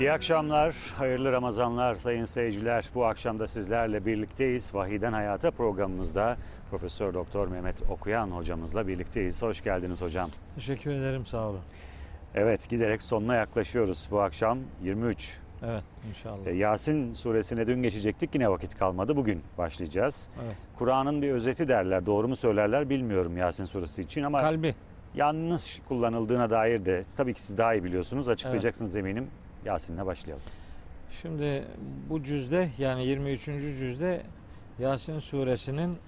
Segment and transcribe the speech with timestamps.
[0.00, 2.90] İyi akşamlar, hayırlı Ramazanlar sayın seyirciler.
[2.94, 4.74] Bu akşam da sizlerle birlikteyiz.
[4.74, 6.36] Vahiden Hayata programımızda
[6.70, 9.42] Profesör Doktor Mehmet Okuyan hocamızla birlikteyiz.
[9.42, 10.30] Hoş geldiniz hocam.
[10.54, 11.60] Teşekkür ederim sağ olun.
[12.34, 15.38] Evet, giderek sonuna yaklaşıyoruz bu akşam 23.
[15.64, 16.46] Evet inşallah.
[16.46, 19.16] E, Yasin suresine dün geçecektik yine vakit kalmadı.
[19.16, 20.28] Bugün başlayacağız.
[20.44, 20.56] Evet.
[20.78, 22.06] Kur'an'ın bir özeti derler.
[22.06, 24.74] Doğru mu söylerler bilmiyorum Yasin suresi için ama Kalbi.
[25.14, 28.28] yanlış kullanıldığına dair de tabii ki siz daha iyi biliyorsunuz.
[28.28, 29.26] Açıklayacaksınız eminim.
[29.64, 30.42] Yasin'le başlayalım.
[31.10, 31.64] Şimdi
[32.10, 33.44] bu cüzde yani 23.
[33.44, 34.22] cüzde
[34.78, 35.98] Yasin suresinin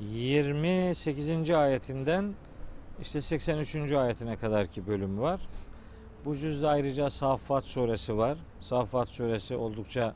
[0.00, 1.50] 28.
[1.50, 2.34] ayetinden
[3.00, 3.92] işte 83.
[3.92, 5.40] ayetine kadar ki bölüm var.
[6.24, 8.38] Bu cüzde ayrıca Saffat suresi var.
[8.60, 10.14] Saffat suresi oldukça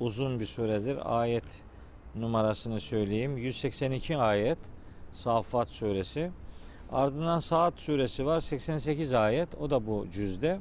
[0.00, 1.20] uzun bir suredir.
[1.20, 1.62] Ayet
[2.14, 3.36] numarasını söyleyeyim.
[3.36, 4.58] 182 ayet
[5.12, 6.30] Saffat suresi.
[6.92, 8.40] Ardından Saat suresi var.
[8.40, 9.54] 88 ayet.
[9.54, 10.60] O da bu cüzde.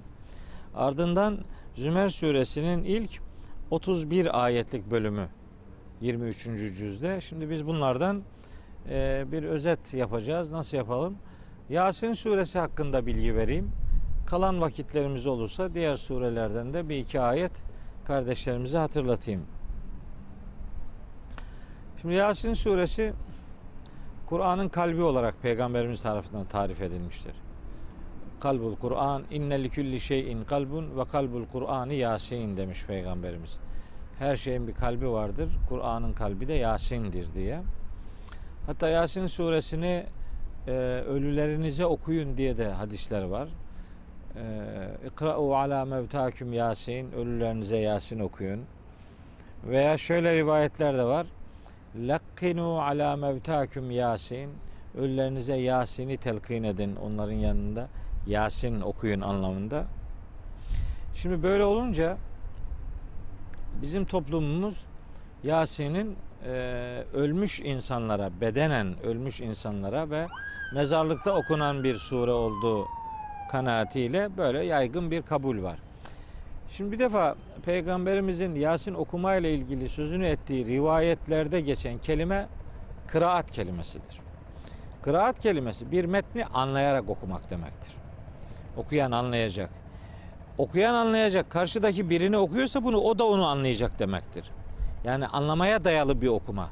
[0.76, 1.40] Ardından
[1.76, 3.22] Zümer suresinin ilk
[3.72, 5.28] 31 ayetlik bölümü
[6.02, 6.44] 23.
[6.78, 7.22] cüzde.
[7.22, 8.22] Şimdi biz bunlardan
[8.90, 10.52] e, bir özet yapacağız.
[10.52, 11.18] Nasıl yapalım?
[11.70, 13.72] Yasin suresi hakkında bilgi vereyim.
[14.26, 17.52] Kalan vakitlerimiz olursa diğer surelerden de bir iki ayet
[18.06, 19.46] kardeşlerimize hatırlatayım.
[22.02, 23.14] Şimdi Yasin suresi
[24.26, 27.34] Kur'an'ın kalbi olarak peygamberimiz tarafından tarif edilmiştir.
[28.40, 33.58] Kalbul Kur'an inne likulli şeyin kalbun ve kalbul Kur'anı Yasin demiş peygamberimiz.
[34.20, 35.50] Her şeyin bir kalbi vardır.
[35.70, 37.62] Kur'an'ın kalbi de Yasin'dir diye.
[38.66, 40.06] Hatta Yasin suresini
[40.68, 40.72] e,
[41.08, 43.50] ölülerinize okuyun diye de hadisler var.
[44.36, 44.44] E,
[45.08, 48.62] İkra'u ala mevtaküm Yasin ölülerinize Yasin okuyun.
[49.64, 51.28] Veya şöyle rivayetler de var.
[51.96, 54.50] Lakkinu ala mevtaküm Yasin
[54.98, 57.88] ölülerinize Yasin'i telkin edin onların yanında.
[58.30, 59.86] Yasin okuyun anlamında.
[61.16, 62.18] Şimdi böyle olunca
[63.82, 64.84] bizim toplumumuz
[65.44, 66.50] Yasin'in e,
[67.14, 70.28] ölmüş insanlara, bedenen ölmüş insanlara ve
[70.74, 72.88] mezarlıkta okunan bir sure olduğu
[73.52, 75.80] kanaatiyle böyle yaygın bir kabul var.
[76.70, 77.36] Şimdi bir defa
[77.66, 82.48] Peygamberimizin Yasin okumayla ilgili sözünü ettiği rivayetlerde geçen kelime
[83.08, 84.20] kıraat kelimesidir.
[85.02, 87.94] Kıraat kelimesi bir metni anlayarak okumak demektir.
[88.80, 89.70] Okuyan anlayacak.
[90.58, 91.50] Okuyan anlayacak.
[91.50, 94.52] Karşıdaki birini okuyorsa bunu o da onu anlayacak demektir.
[95.04, 96.70] Yani anlamaya dayalı bir okuma.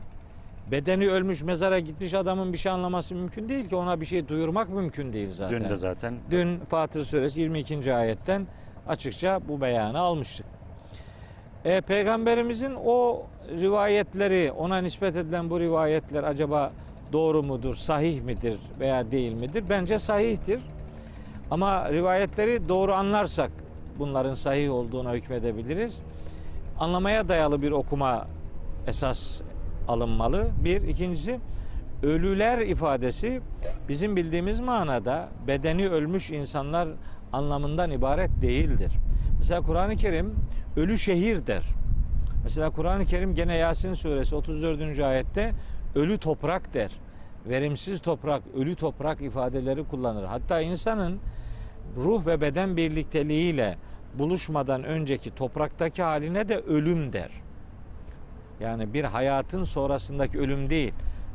[0.71, 4.69] Bedeni ölmüş mezara gitmiş adamın bir şey anlaması mümkün değil ki ona bir şey duyurmak
[4.69, 5.59] mümkün değil zaten.
[5.59, 7.93] Dün de zaten Dün Fatır Suresi 22.
[7.93, 8.47] ayetten
[8.87, 10.45] açıkça bu beyanı almıştık.
[11.65, 13.23] E, Peygamberimizin o
[13.61, 16.71] rivayetleri, ona nispet edilen bu rivayetler acaba
[17.13, 19.63] doğru mudur, sahih midir veya değil midir?
[19.69, 20.59] Bence sahihtir.
[21.51, 23.51] Ama rivayetleri doğru anlarsak
[23.99, 26.01] bunların sahih olduğuna hükmedebiliriz.
[26.79, 28.27] Anlamaya dayalı bir okuma
[28.87, 29.41] esas
[29.87, 30.47] alınmalı.
[30.63, 30.81] Bir.
[30.81, 31.39] ikincisi
[32.03, 33.41] ölüler ifadesi
[33.89, 36.89] bizim bildiğimiz manada bedeni ölmüş insanlar
[37.33, 38.91] anlamından ibaret değildir.
[39.37, 40.35] Mesela Kur'an-ı Kerim
[40.77, 41.63] ölü şehir der.
[42.43, 44.99] Mesela Kur'an-ı Kerim gene Yasin suresi 34.
[44.99, 45.51] ayette
[45.95, 46.91] ölü toprak der.
[47.49, 50.23] Verimsiz toprak, ölü toprak ifadeleri kullanır.
[50.23, 51.19] Hatta insanın
[51.97, 53.77] ruh ve beden birlikteliğiyle
[54.13, 57.29] buluşmadan önceki topraktaki haline de ölüm der.
[58.59, 60.93] Yani bir hayatın sonrasındaki ölüm değil.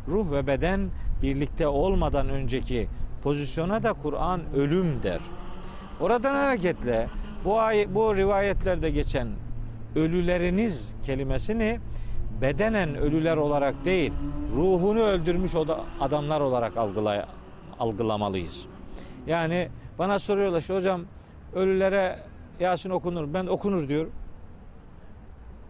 [0.09, 0.91] Ruh ve beden
[1.23, 2.89] birlikte olmadan önceki
[3.23, 5.21] pozisyona da Kur'an ölüm der.
[6.01, 7.09] Oradan hareketle
[7.45, 9.29] bu ay bu rivayetlerde geçen
[9.97, 11.81] ölüleriniz kelimesini
[12.43, 14.13] bedenen ölüler olarak değil,
[14.55, 15.53] ruhunu öldürmüş
[16.01, 17.25] adamlar olarak algılay
[17.79, 18.67] algılamalıyız.
[19.27, 19.69] Yani
[19.99, 21.03] bana soruyorlar işte hocam
[21.55, 22.19] ölülere
[22.61, 23.35] Yasin okunur.
[23.35, 24.07] Ben okunur diyor.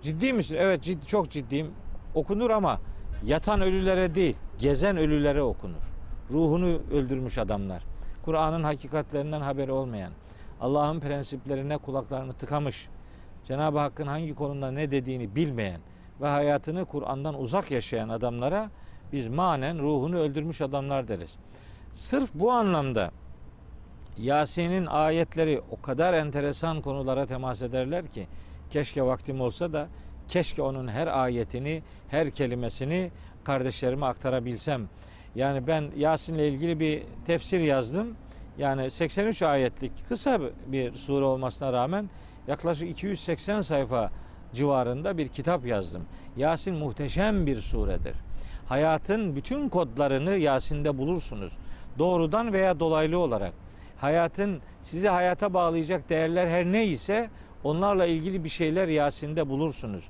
[0.03, 0.57] Ciddi misin?
[0.61, 1.71] Evet ciddi, çok ciddiyim.
[2.15, 2.81] Okunur ama
[3.25, 5.83] yatan ölülere değil, gezen ölülere okunur.
[6.31, 7.85] Ruhunu öldürmüş adamlar.
[8.25, 10.13] Kur'an'ın hakikatlerinden haberi olmayan,
[10.61, 12.89] Allah'ın prensiplerine kulaklarını tıkamış,
[13.45, 15.81] Cenab-ı Hakk'ın hangi konuda ne dediğini bilmeyen
[16.23, 18.71] ve hayatını Kur'an'dan uzak yaşayan adamlara
[19.13, 21.37] biz manen ruhunu öldürmüş adamlar deriz.
[21.93, 23.11] Sırf bu anlamda
[24.19, 28.27] Yasin'in ayetleri o kadar enteresan konulara temas ederler ki
[28.71, 29.89] keşke vaktim olsa da
[30.29, 33.11] keşke onun her ayetini, her kelimesini
[33.45, 34.89] kardeşlerime aktarabilsem.
[35.35, 38.17] Yani ben Yasin'le ilgili bir tefsir yazdım.
[38.59, 42.11] Yani 83 ayetlik kısa bir sure olmasına rağmen
[42.49, 44.11] yaklaşık 280 sayfa
[44.55, 46.03] civarında bir kitap yazdım.
[46.37, 48.15] Yasin muhteşem bir suredir.
[48.69, 51.53] Hayatın bütün kodlarını Yasin'de bulursunuz.
[51.99, 53.53] Doğrudan veya dolaylı olarak.
[54.01, 57.31] Hayatın sizi hayata bağlayacak değerler her neyse
[57.65, 60.05] Onlarla ilgili bir şeyler Yasin'de bulursunuz.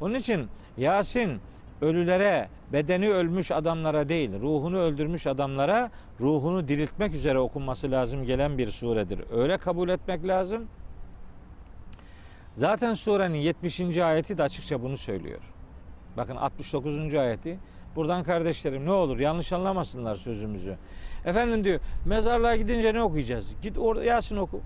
[0.00, 0.46] Onun için
[0.76, 1.40] Yasin
[1.80, 5.90] ölülere, bedeni ölmüş adamlara değil, ruhunu öldürmüş adamlara
[6.20, 9.20] ruhunu diriltmek üzere okunması lazım gelen bir suredir.
[9.32, 10.66] Öyle kabul etmek lazım.
[12.52, 13.98] Zaten surenin 70.
[13.98, 15.40] ayeti de açıkça bunu söylüyor.
[16.16, 17.14] Bakın 69.
[17.14, 17.58] ayeti.
[17.96, 20.76] Buradan kardeşlerim ne olur yanlış anlamasınlar sözümüzü.
[21.24, 23.54] Efendim diyor mezarlığa gidince ne okuyacağız?
[23.62, 24.60] Git orada Yasin oku.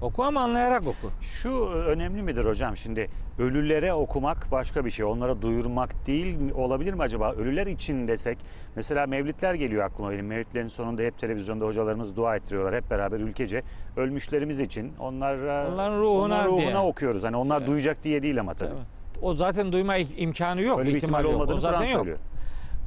[0.00, 1.10] Oku ama anlayarak oku.
[1.20, 2.76] Şu önemli midir hocam?
[2.76, 5.04] Şimdi ölülere okumak başka bir şey.
[5.04, 7.32] Onlara duyurmak değil olabilir mi acaba?
[7.32, 8.38] Ölüler için desek
[8.76, 10.26] mesela mevlitler geliyor aklıma benim.
[10.26, 13.62] Mevlitlerin sonunda hep televizyonda hocalarımız dua ettiriyorlar hep beraber ülkece.
[13.96, 16.76] Ölmüşlerimiz için onlara Onların ruhuna onların ruhuna diye.
[16.76, 17.24] okuyoruz.
[17.24, 17.68] Hani onlar Evet.
[17.68, 18.74] duyacak diye değil ama tabii.
[19.22, 20.78] O zaten duyma imkanı yok.
[20.78, 21.50] Öyle bir ihtimal yok.
[21.50, 21.96] O zaten yok.
[21.96, 22.18] söylüyor.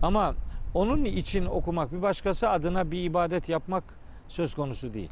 [0.02, 0.34] Ama
[0.74, 3.84] onun için okumak bir başkası adına bir ibadet yapmak
[4.28, 5.10] söz konusu değil.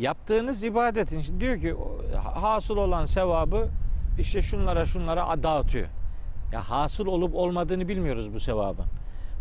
[0.00, 1.76] Yaptığınız ibadetin şimdi diyor ki
[2.34, 3.68] hasıl olan sevabı
[4.18, 5.86] işte şunlara şunlara dağıtıyor.
[6.52, 8.84] Ya hasıl olup olmadığını bilmiyoruz bu sevabın.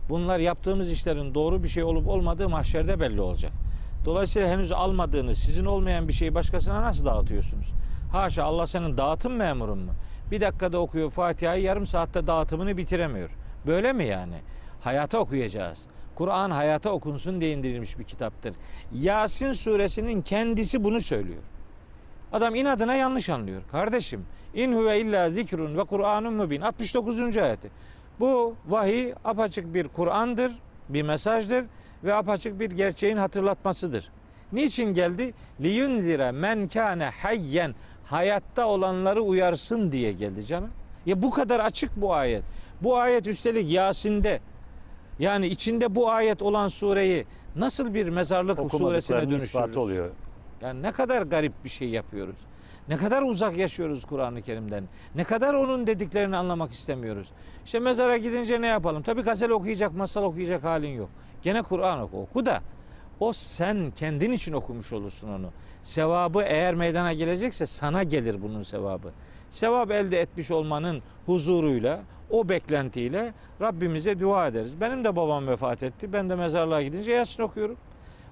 [0.10, 3.52] Bunlar yaptığımız işlerin doğru bir şey olup olmadığı mahşerde belli olacak.
[4.06, 7.74] Dolayısıyla henüz almadığınız, sizin olmayan bir şeyi başkasına nasıl dağıtıyorsunuz?
[8.12, 9.92] Haşa Allah senin dağıtım memurun mu?
[10.32, 13.30] Bir dakikada okuyor Fatiha'yı yarım saatte dağıtımını bitiremiyor.
[13.68, 14.36] Böyle mi yani?
[14.82, 15.86] Hayata okuyacağız.
[16.19, 18.56] Kur'an hayata okunsun diye indirilmiş bir kitaptır.
[18.94, 21.42] Yasin suresinin kendisi bunu söylüyor.
[22.33, 23.62] Adam inadına yanlış anlıyor.
[23.71, 26.62] Kardeşim, in huve illa zikrun ve Kur'anun mübin.
[26.62, 27.38] 69.
[27.38, 27.69] ayeti.
[28.19, 30.51] Bu vahiy apaçık bir Kur'an'dır,
[30.89, 31.66] bir mesajdır
[32.04, 34.12] ve apaçık bir gerçeğin hatırlatmasıdır.
[34.54, 35.33] Niçin geldi?
[35.62, 37.75] Liyunzire men kâne hayyen
[38.06, 40.69] hayatta olanları uyarsın diye geldi canım.
[41.06, 42.44] Ya bu kadar açık bu ayet.
[42.81, 44.39] Bu ayet üstelik Yasin'de.
[45.19, 47.25] Yani içinde bu ayet olan sureyi
[47.56, 49.77] nasıl bir mezarlık suresine dönüştürürüz?
[49.77, 50.10] oluyor.
[50.62, 52.36] Yani ne kadar garip bir şey yapıyoruz.
[52.88, 54.83] Ne kadar uzak yaşıyoruz Kur'an-ı Kerim'den.
[55.16, 57.27] Ne kadar onun dediklerini anlamak istemiyoruz.
[57.66, 59.04] İşte mezara gidince ne yapalım?
[59.04, 61.10] Tabii gazel okuyacak, masal okuyacak halin yok.
[61.42, 62.22] Gene Kur'an oku.
[62.22, 62.62] Oku da
[63.19, 65.50] o sen kendin için okumuş olursun onu.
[65.83, 69.12] Sevabı eğer meydana gelecekse sana gelir bunun sevabı.
[69.50, 72.00] Sevap elde etmiş olmanın huzuruyla,
[72.30, 74.81] o beklentiyle Rabbimize dua ederiz.
[74.81, 76.13] Benim de babam vefat etti.
[76.13, 77.78] Ben de mezarlığa gidince Yasin okuyorum.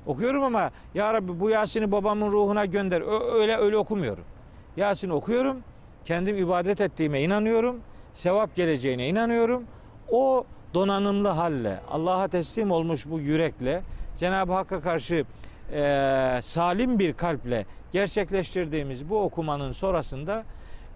[0.06, 3.04] Okuyorum ama ya Rabbi bu Yasin'i babamın ruhuna gönder.
[3.36, 4.24] Öyle öyle okumuyorum.
[4.78, 5.58] Yasin okuyorum.
[6.06, 7.80] Kendim ibadet ettiğime inanıyorum.
[8.14, 9.64] Sevap geleceğine inanıyorum.
[10.12, 13.82] O donanımlı halle, Allah'a teslim olmuş bu yürekle,
[14.18, 15.26] Cenab-ı Hakk'a karşı
[15.74, 20.44] eee, salim bir kalple gerçekleştirdiğimiz bu okumanın sonrasında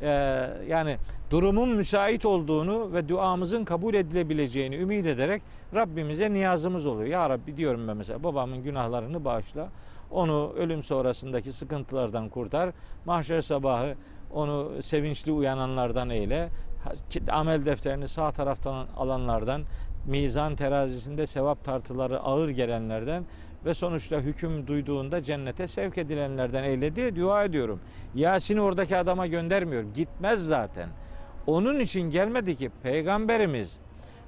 [0.02, 0.98] eee, yani
[1.32, 5.42] durumun müsait olduğunu ve duamızın kabul edilebileceğini ümit ederek
[5.76, 7.08] Rabbimize niyazımız oluyor.
[7.10, 9.70] Ya Rabbi diyorum ben mesela babamın günahlarını bağışla.
[10.12, 12.70] Onu ölüm sonrasındaki sıkıntılardan kurtar.
[13.06, 13.96] Mahşer sabahı
[14.34, 16.50] onu sevinçli uyananlardan eyle.
[17.32, 19.62] Amel defterini sağ taraftan alanlardan,
[20.06, 23.26] mizan terazisinde sevap tartıları ağır gelenlerden
[23.66, 27.80] ve sonuçta hüküm duyduğunda cennete sevk edilenlerden eyle diye dua ediyorum.
[28.16, 29.84] Yasin'i oradaki adama göndermiyor.
[29.94, 30.90] Gitmez zaten.
[31.48, 33.80] Onun için gelmedi ki peygamberimiz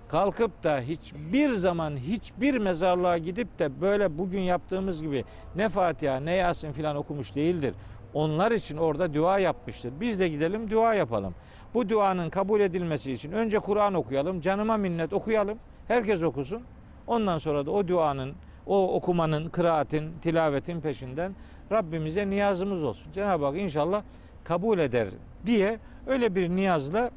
[0.08, 6.34] kalkıp da hiçbir zaman hiçbir mezarlığa gidip de böyle bugün yaptığımız gibi ne Fatiha ne
[6.34, 7.76] Yasin filan okumuş değildir.
[8.14, 9.94] Onlar için orada dua yapmıştır.
[10.00, 11.36] Biz de gidelim dua yapalım.
[11.74, 15.58] Bu duanın kabul edilmesi için önce Kur'an okuyalım, canıma minnet okuyalım.
[15.88, 16.62] Herkes okusun.
[17.08, 18.34] Ondan sonra da o duanın,
[18.68, 21.36] o okumanın, kıraatin, tilavetin peşinden
[21.72, 23.12] Rabbimize niyazımız olsun.
[23.12, 24.04] Cenab-ı Hak inşallah
[24.44, 25.08] kabul eder
[25.46, 27.12] diye öyle bir niyazla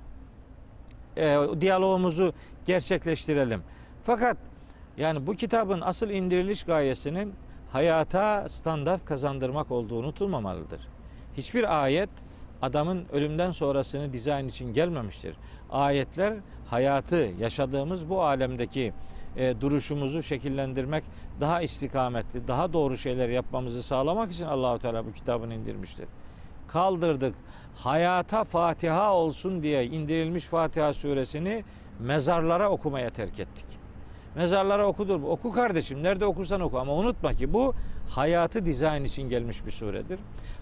[1.17, 2.33] e, diyalogumuzu
[2.65, 3.63] gerçekleştirelim.
[4.05, 4.37] Fakat
[4.97, 7.35] yani bu kitabın asıl indiriliş gayesinin
[7.73, 10.89] hayata standart kazandırmak olduğu unutulmamalıdır.
[11.37, 12.11] Hiçbir ayet
[12.63, 15.37] adamın ölümden sonrasını dizayn için gelmemiştir.
[15.71, 16.35] Ayetler
[16.67, 18.93] hayatı, yaşadığımız bu alemdeki
[19.37, 21.05] e, duruşumuzu şekillendirmek,
[21.41, 26.07] daha istikametli, daha doğru şeyler yapmamızı sağlamak için Allahu Teala bu kitabını indirmiştir.
[26.69, 27.35] Kaldırdık.
[27.77, 31.65] Hayata Fatiha olsun diye indirilmiş Fatiha suresini
[32.01, 33.67] mezarlara okumaya terk ettik.
[34.37, 35.23] Mezarlara okudur.
[35.23, 36.03] Oku kardeşim.
[36.03, 36.79] Nerede okursan oku.
[36.79, 37.75] Ama unutma ki bu
[38.09, 40.19] hayatı dizayn için gelmiş bir suredir.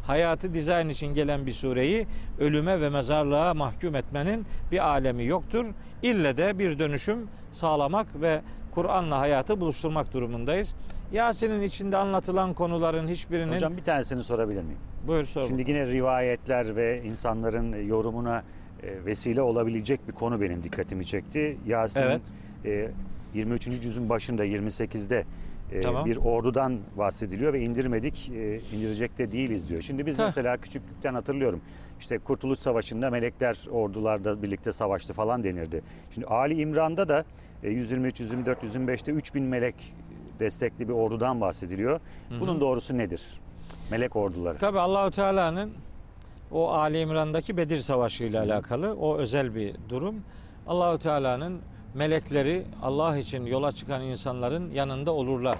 [0.07, 2.07] Hayatı dizayn için gelen bir sureyi
[2.38, 5.66] ölüme ve mezarlığa mahkum etmenin bir alemi yoktur.
[6.02, 8.40] İlle de bir dönüşüm sağlamak ve
[8.75, 10.75] Kur'an'la hayatı buluşturmak durumundayız.
[11.12, 13.54] Yasin'in içinde anlatılan konuların hiçbirinin...
[13.54, 14.78] Hocam bir tanesini sorabilir miyim?
[15.07, 15.45] Buyur sor.
[15.45, 18.45] Şimdi yine rivayetler ve insanların yorumuna
[18.83, 21.59] e, vesile olabilecek bir konu benim dikkatimi çekti.
[21.66, 22.21] Yasin Evet.
[22.64, 22.90] e,
[23.35, 23.81] 23.
[23.81, 25.25] cüzün başında 28'de
[25.73, 26.05] e, Tamam.
[26.05, 29.83] bir ordudan bahsediliyor ve indirmedik, e, indirecek de değiliz diyor.
[29.83, 30.25] Şimdi biz Heh.
[30.25, 31.61] mesela küçüklükten hatırlıyorum.
[32.00, 35.83] İşte Kurtuluş Savaşı'nda melekler ordularda birlikte savaştı falan denirdi.
[36.11, 37.25] Şimdi Ali İmran'da da
[37.62, 39.95] e, 123, 124, 125'te 3000 melek
[40.41, 42.00] destekli bir ordudan bahsediliyor.
[42.41, 43.41] Bunun doğrusu nedir?
[43.91, 44.59] Melek orduları.
[44.59, 45.73] Tabi Allahu Teala'nın
[46.50, 50.14] o Ali İmran'daki Bedir Savaşı ile alakalı o özel bir durum.
[50.67, 51.61] Allahu Teala'nın
[51.94, 55.58] melekleri Allah için yola çıkan insanların yanında olurlar.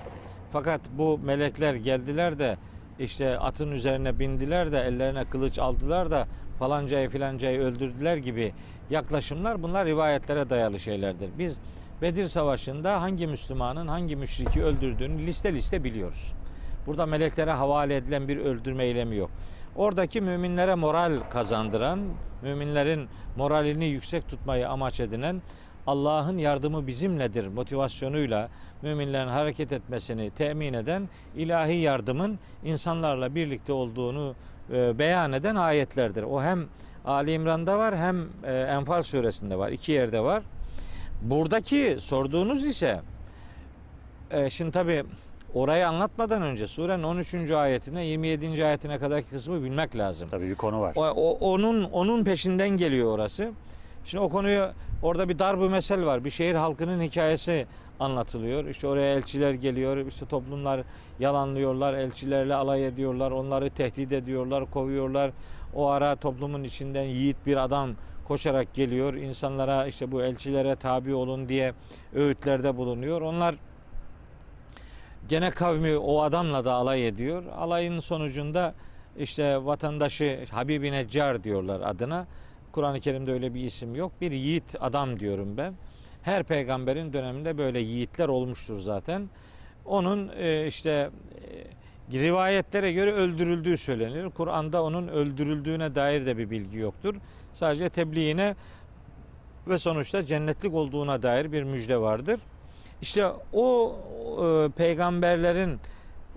[0.53, 2.57] Fakat bu melekler geldiler de
[2.99, 6.27] işte atın üzerine bindiler de ellerine kılıç aldılar da
[6.59, 8.53] falancayı filancayı öldürdüler gibi
[8.91, 11.31] yaklaşımlar bunlar rivayetlere dayalı şeylerdir.
[11.39, 11.61] Biz
[12.03, 16.33] Bedir Savaşı'nda hangi Müslümanın hangi müşriki öldürdüğünü liste liste biliyoruz.
[16.87, 19.31] Burada meleklere havale edilen bir öldürme eylemi yok.
[19.77, 22.01] Oradaki müminlere moral kazandıran,
[22.43, 25.43] müminlerin moralini yüksek tutmayı amaç edinen
[25.87, 28.49] Allah'ın yardımı bizimledir motivasyonuyla
[28.83, 34.35] müminlerin hareket etmesini temin eden ilahi yardımın insanlarla birlikte olduğunu
[34.73, 36.23] e, beyan eden ayetlerdir.
[36.23, 36.67] O hem
[37.05, 39.69] Ali İmran'da var hem e, Enfal suresinde var.
[39.71, 40.43] İki yerde var.
[41.23, 43.01] Buradaki sorduğunuz ise
[44.31, 45.05] e, şimdi tabi
[45.55, 47.51] orayı anlatmadan önce surenin 13.
[47.51, 48.65] ayetine 27.
[48.67, 50.29] ayetine kadarki kısmı bilmek lazım.
[50.31, 50.93] Tabii bir konu var.
[50.97, 53.51] O, o- onun onun peşinden geliyor orası.
[54.05, 54.69] Şimdi o konuyu
[55.03, 56.25] orada bir darbu mesel var.
[56.25, 57.67] Bir şehir halkının hikayesi
[58.01, 58.65] anlatılıyor.
[58.65, 59.97] İşte oraya elçiler geliyor.
[59.97, 60.81] İşte toplumlar
[61.21, 61.95] yalanlıyorlar.
[61.95, 63.31] Elçilerle alay ediyorlar.
[63.31, 65.31] Onları tehdit ediyorlar, kovuyorlar.
[65.75, 67.91] O ara toplumun içinden yiğit bir adam
[68.29, 69.15] koşarak geliyor.
[69.15, 71.75] İnsanlara işte bu elçilere tabi olun diye
[72.15, 73.21] öğütlerde bulunuyor.
[73.21, 73.55] Onlar
[75.29, 77.43] gene kavmi o adamla da alay ediyor.
[77.59, 78.75] Alayın sonucunda
[79.19, 82.27] işte vatandaşı Habibi Neccar diyorlar adına.
[82.75, 84.13] Kur'an-ı Kerim'de öyle bir isim yok.
[84.21, 85.75] Bir yiğit adam diyorum ben.
[86.23, 89.29] Her peygamberin döneminde böyle yiğitler olmuştur zaten.
[89.85, 91.11] Onun e, işte
[92.13, 94.31] e, rivayetlere göre öldürüldüğü söyleniyor.
[94.31, 97.15] Kur'an'da onun öldürüldüğüne dair de bir bilgi yoktur.
[97.53, 98.55] Sadece tebliğine
[99.69, 102.41] ve sonuçta cennetlik olduğuna dair bir müjde vardır.
[103.03, 103.97] İşte o
[104.45, 105.79] e, peygamberlerin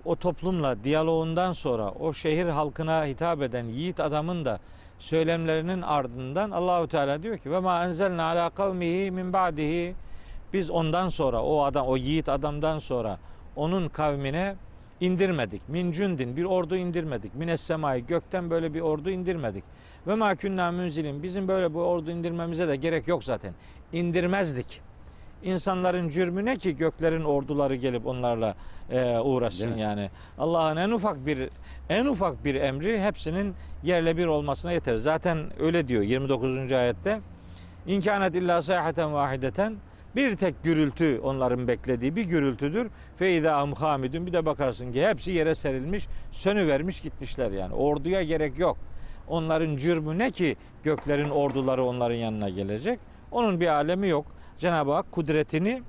[0.04, 4.60] o toplumla diyaloğundan sonra o şehir halkına hitap eden yiğit adamın da
[4.98, 9.94] söylemlerinin ardından Allahu Teala diyor ki ve ma enzelna ala kavmihi min ba'dihi
[10.52, 13.18] biz ondan sonra o adam o yiğit adamdan sonra
[13.56, 14.56] onun kavmine
[15.00, 15.68] indirmedik.
[15.68, 17.34] Min cündin bir ordu indirmedik.
[17.34, 19.64] Mines semai gökten böyle bir ordu indirmedik.
[20.06, 23.54] Ve ma kunna münzilin bizim böyle bir ordu indirmemize de gerek yok zaten.
[23.92, 24.87] İndirmezdik.
[25.42, 28.54] İnsanların cürmü ne ki göklerin orduları gelip onlarla
[28.90, 30.10] e, uğraşsın yani.
[30.38, 31.50] Allah'ın en ufak bir
[31.88, 34.94] en ufak bir emri hepsinin yerle bir olmasına yeter.
[34.96, 36.72] Zaten öyle diyor 29.
[36.72, 37.20] ayette.
[37.86, 39.76] İmkanet illa sayhaten vahideten
[40.16, 42.90] bir tek gürültü onların beklediği bir gürültüdür.
[43.16, 47.74] Feyda hamidun bir de bakarsın ki hepsi yere serilmiş, sönüvermiş gitmişler yani.
[47.74, 48.78] Orduya gerek yok.
[49.28, 52.98] Onların cürmü ne ki göklerin orduları onların yanına gelecek?
[53.30, 54.26] Onun bir alemi yok.
[54.58, 55.82] Cenab-ı Hak kudretini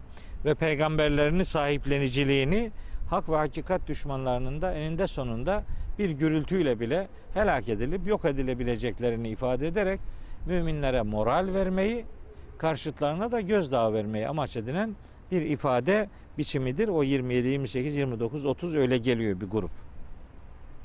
[0.46, 2.72] ve peygamberlerini sahipleniciliğini
[3.10, 5.64] hak ve hakikat düşmanlarının da eninde sonunda
[6.00, 10.00] bir gürültüyle bile helak edilip yok edilebileceklerini ifade ederek
[10.46, 12.06] müminlere moral vermeyi,
[12.58, 14.96] karşıtlarına da gözdağı vermeyi amaç edinen
[15.32, 16.88] bir ifade biçimidir.
[16.88, 19.72] O 27, 28, 29, 30 öyle geliyor bir grup.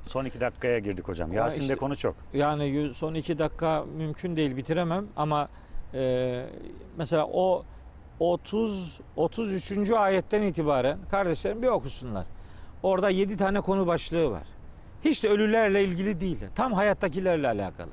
[0.07, 1.33] Son iki dakikaya girdik hocam.
[1.33, 2.17] Ya Yasin'de işte- konu çok.
[2.35, 5.49] Yani son iki dakika mümkün değil bitiremem ama
[5.95, 6.45] e,
[6.99, 7.65] mesela o
[8.21, 9.91] 30 33.
[9.91, 12.27] ayetten itibaren kardeşlerim bir okusunlar.
[12.83, 14.43] Orada 7 tane konu başlığı var.
[15.05, 16.39] Hiç de ölülerle ilgili değil.
[16.55, 17.91] Tam hayattakilerle alakalı.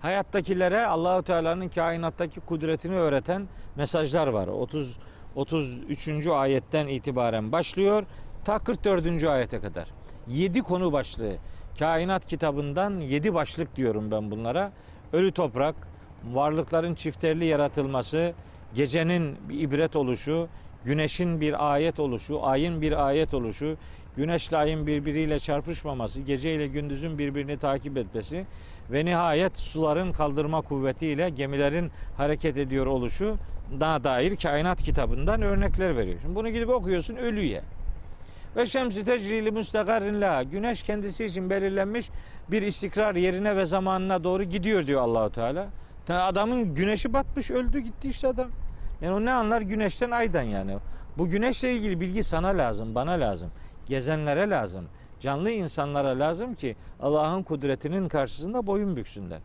[0.00, 4.48] Hayattakilere Allahu Teala'nın kainattaki kudretini öğreten mesajlar var.
[4.48, 4.98] 30
[5.34, 6.26] 33.
[6.26, 8.04] ayetten itibaren başlıyor
[8.44, 9.24] ta 44.
[9.24, 9.88] ayete kadar.
[10.28, 11.36] 7 konu başlığı.
[11.78, 14.72] Kainat kitabından 7 başlık diyorum ben bunlara.
[15.12, 15.74] Ölü toprak,
[16.32, 18.34] varlıkların çifterli yaratılması,
[18.74, 20.48] gecenin bir ibret oluşu,
[20.84, 23.76] güneşin bir ayet oluşu, ayın bir ayet oluşu,
[24.16, 28.46] güneşle ayın birbiriyle çarpışmaması, gece ile gündüzün birbirini takip etmesi
[28.90, 33.36] ve nihayet suların kaldırma kuvvetiyle gemilerin hareket ediyor oluşu
[33.80, 36.18] daha dair kainat kitabından örnekler veriyor.
[36.22, 37.62] Şimdi bunu gidip okuyorsun ölüye.
[38.56, 40.42] Ve şemsi tecrili müstakarrin la.
[40.42, 42.10] Güneş kendisi için belirlenmiş
[42.50, 45.68] bir istikrar yerine ve zamanına doğru gidiyor diyor Allahu Teala.
[46.08, 48.50] Adamın güneşi batmış öldü gitti işte adam.
[49.04, 50.76] Yani o ne anlar güneşten aydan yani.
[51.18, 53.50] Bu güneşle ilgili bilgi sana lazım, bana lazım.
[53.86, 54.84] Gezenlere lazım.
[55.20, 59.38] Canlı insanlara lazım ki Allah'ın kudretinin karşısında boyun büksünler.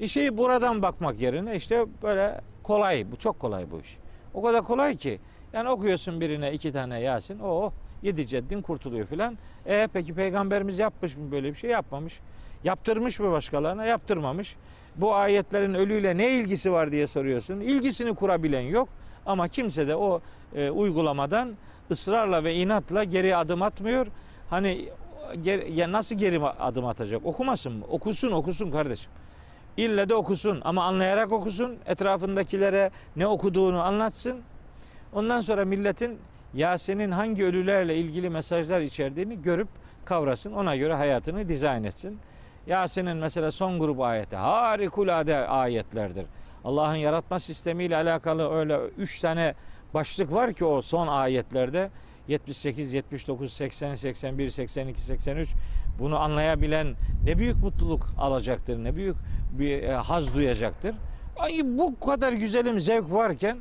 [0.00, 3.98] İşi buradan bakmak yerine işte böyle kolay, bu çok kolay bu iş.
[4.34, 5.20] O kadar kolay ki.
[5.52, 7.72] Yani okuyorsun birine iki tane Yasin, o
[8.02, 9.38] Yedi ceddin kurtuluyor filan.
[9.66, 11.70] E peki peygamberimiz yapmış mı böyle bir şey?
[11.70, 12.20] Yapmamış.
[12.64, 13.84] Yaptırmış mı başkalarına?
[13.84, 14.56] Yaptırmamış.
[14.96, 17.60] Bu ayetlerin ölüyle ne ilgisi var diye soruyorsun.
[17.60, 18.88] İlgisini kurabilen yok.
[19.28, 20.20] Ama kimse de o
[20.54, 21.56] e, uygulamadan
[21.90, 24.06] ısrarla ve inatla geri adım atmıyor.
[24.50, 24.88] Hani
[25.34, 27.26] ger- ya nasıl geri adım atacak?
[27.26, 27.84] Okumasın mı?
[27.90, 29.10] Okusun okusun kardeşim.
[29.76, 31.76] İlle de okusun ama anlayarak okusun.
[31.86, 34.40] Etrafındakilere ne okuduğunu anlatsın.
[35.12, 36.18] Ondan sonra milletin
[36.54, 39.68] Yasin'in hangi ölülerle ilgili mesajlar içerdiğini görüp
[40.04, 40.52] kavrasın.
[40.52, 42.18] Ona göre hayatını dizayn etsin.
[42.66, 46.26] Yasin'in mesela son grup ayeti harikulade ayetlerdir.
[46.64, 49.54] Allah'ın yaratma sistemiyle alakalı öyle üç tane
[49.94, 51.90] başlık var ki o son ayetlerde
[52.28, 55.48] 78, 79, 80, 81, 82, 83
[55.98, 59.16] bunu anlayabilen ne büyük mutluluk alacaktır, ne büyük
[59.58, 60.94] bir e, haz duyacaktır.
[61.36, 63.58] Ay bu kadar güzelim zevk varken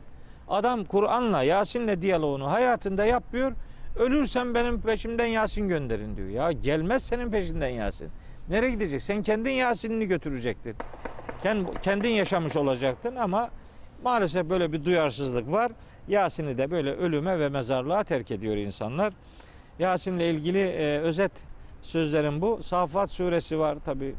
[0.48, 3.54] adam Kur'an'la, Yasin'le diyaloğunu hayatında yapmıyor.
[3.96, 6.30] Ölürsen benim peşimden Yasin gönderin diyor.
[6.30, 8.10] Ya gelmez senin peşinden Yasin.
[8.50, 9.02] Nereye gidecek?
[9.02, 10.76] Sen kendin Yasin'ini götürecektin.
[11.44, 13.50] Kend- Kendin yaşamış olacaktın ama
[14.04, 15.72] maalesef böyle bir duyarsızlık var.
[16.08, 19.14] Yasin'i de böyle ölüme ve mezarlığa terk ediyor insanlar.
[19.80, 21.32] Yasin'le ilgili e, özet
[21.82, 22.64] sözlerim bu.
[22.64, 24.16] Safat suresi var tabi.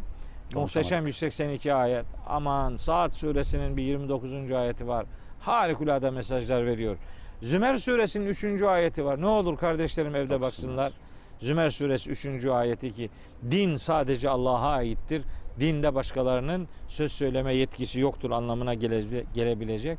[0.55, 2.05] Muhteşem 182 ayet.
[2.29, 4.53] Aman Saat suresinin bir 29.
[4.53, 5.07] ayeti var.
[5.41, 6.97] Harikulade mesajlar veriyor.
[7.43, 8.63] Zümer suresinin 3.
[8.63, 9.21] ayeti var.
[9.21, 10.77] Ne olur kardeşlerim evde Baksınlar.
[10.77, 10.93] baksınlar.
[11.41, 12.45] Zümer suresi 3.
[12.47, 13.11] ayeti ki
[13.51, 15.23] din sadece Allah'a aittir.
[15.61, 19.99] Dinde başkalarının söz söyleme yetkisi yoktur anlamına gele- gelebilecek.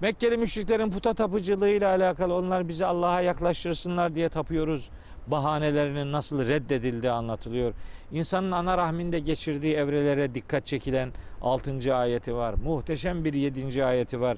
[0.00, 4.90] Mekkeli müşriklerin puta tapıcılığıyla alakalı onlar bizi Allah'a yaklaştırsınlar diye tapıyoruz.
[5.26, 7.72] Bahanelerinin nasıl reddedildiği anlatılıyor.
[8.12, 11.94] İnsanın ana rahminde geçirdiği evrelere dikkat çekilen 6.
[11.94, 12.54] ayeti var.
[12.64, 13.84] Muhteşem bir 7.
[13.84, 14.36] ayeti var.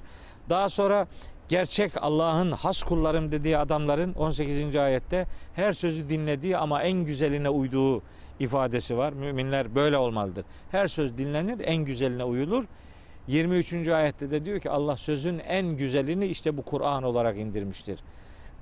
[0.49, 1.07] Daha sonra
[1.49, 4.75] gerçek Allah'ın has kullarım dediği adamların 18.
[4.75, 8.01] ayette her sözü dinlediği ama en güzeline uyduğu
[8.39, 9.13] ifadesi var.
[9.13, 10.45] Müminler böyle olmalıdır.
[10.71, 12.63] Her söz dinlenir, en güzeline uyulur.
[13.27, 13.87] 23.
[13.87, 17.99] ayette de diyor ki Allah sözün en güzelini işte bu Kur'an olarak indirmiştir.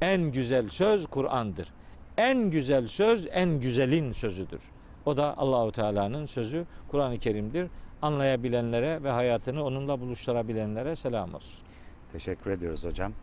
[0.01, 1.73] En güzel söz Kur'an'dır.
[2.17, 4.62] En güzel söz en güzelin sözüdür.
[5.05, 7.67] O da Allahu Teala'nın sözü Kur'an-ı Kerim'dir.
[8.01, 11.60] Anlayabilenlere ve hayatını onunla buluşturabilenlere selam olsun.
[12.12, 13.13] Teşekkür ediyoruz hocam.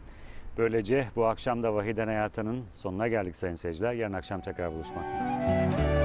[0.59, 3.93] Böylece bu akşam da Vahiden Hayatı'nın sonuna geldik sayın seyirciler.
[3.93, 5.98] Yarın akşam tekrar buluşmak dileğiyle.